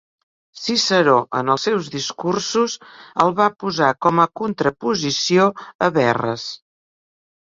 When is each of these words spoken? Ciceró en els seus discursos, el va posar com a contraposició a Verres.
Ciceró 0.59 1.17
en 1.39 1.51
els 1.55 1.65
seus 1.67 1.89
discursos, 1.95 2.77
el 3.25 3.35
va 3.41 3.47
posar 3.63 3.91
com 4.05 4.21
a 4.23 4.27
contraposició 4.41 5.45
a 5.89 5.91
Verres. 5.99 6.47